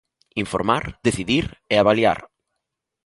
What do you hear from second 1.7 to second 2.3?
e avaliar.